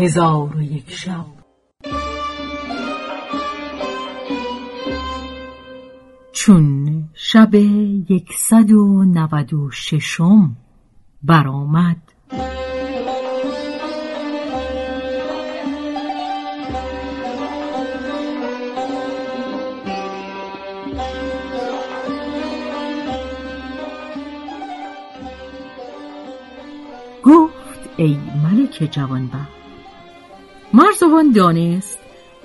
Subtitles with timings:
[0.00, 1.26] هزار و یک شب.
[6.32, 10.56] چون شب یکصد و نود و ششم
[11.22, 11.96] برآمد.
[27.22, 29.59] گفت ای ملک جوانبخت
[30.72, 31.98] مرزوان دانست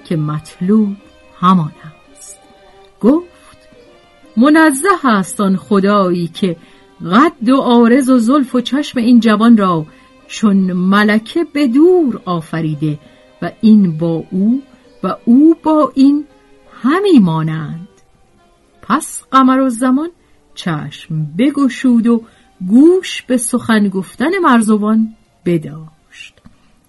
[0.05, 0.95] که مطلوب
[1.39, 1.71] همان
[2.11, 2.39] است.
[3.01, 3.57] گفت
[4.37, 6.57] منزه است آن خدایی که
[7.11, 9.85] قد و آرز و زلف و چشم این جوان را
[10.27, 12.99] چون ملکه به دور آفریده
[13.41, 14.61] و این با او
[15.03, 16.25] و او با این
[16.83, 17.87] همی مانند.
[18.81, 20.09] پس قمر و زمان
[20.55, 22.21] چشم بگشود و
[22.67, 25.15] گوش به سخن گفتن مرزوان
[25.45, 25.94] بداشت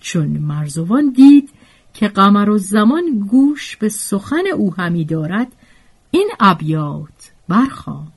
[0.06, 1.50] چون مرزوان دید
[1.94, 5.52] که قمر و زمان گوش به سخن او همی دارد
[6.10, 8.12] این ابیات برخواند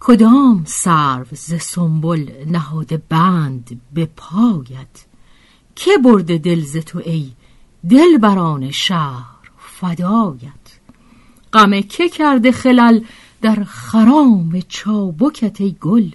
[0.00, 5.06] کدام سرو ز سنبل نهاده بند به پایت؟
[5.76, 7.32] که برده دل ز تو ای
[7.90, 10.66] دلبران شهر فدایت؟
[11.52, 13.00] غم که کرده خلل
[13.42, 16.10] در خرام چابکت ای گل؟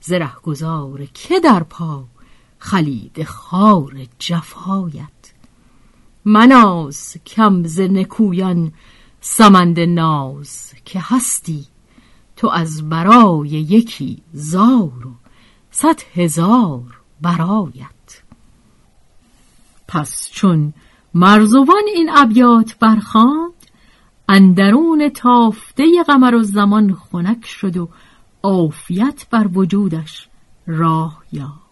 [0.00, 2.04] ز رهگذار که در پا
[2.62, 5.32] خلید خار جفایت.
[6.24, 8.72] مناز کم ز نکویان
[9.20, 11.66] سمند ناز که هستی.
[12.36, 15.14] تو از برای یکی زار و
[15.70, 18.22] صد هزار برایت.
[19.88, 20.72] پس چون
[21.14, 23.52] مرزوان این ابیات برخواند
[24.28, 27.88] اندرون تافته قمر و زمان خنک شد و
[28.42, 30.28] عافیت بر وجودش
[30.66, 31.71] راه یافت.